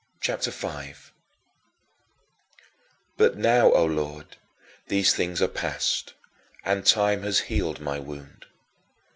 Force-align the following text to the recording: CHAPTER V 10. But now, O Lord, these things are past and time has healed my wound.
CHAPTER 0.19 0.49
V 0.49 0.67
10. 0.67 0.95
But 3.17 3.37
now, 3.37 3.71
O 3.73 3.85
Lord, 3.85 4.35
these 4.87 5.13
things 5.13 5.43
are 5.43 5.47
past 5.47 6.15
and 6.65 6.83
time 6.83 7.21
has 7.21 7.41
healed 7.41 7.79
my 7.79 7.99
wound. 7.99 8.47